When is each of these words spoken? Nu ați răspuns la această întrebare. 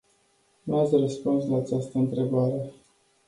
Nu 0.63 0.77
ați 0.77 0.95
răspuns 0.95 1.45
la 1.45 1.57
această 1.57 1.97
întrebare. 1.97 2.71